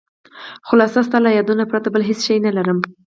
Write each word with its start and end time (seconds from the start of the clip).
خلاصه 0.67 0.99
ستا 1.07 1.17
له 1.23 1.29
یادونو 1.37 1.69
پرته 1.71 1.87
بل 1.93 2.01
هېڅ 2.09 2.19
شی 2.25 2.35
نه 2.45 2.51
لرم. 2.57 2.79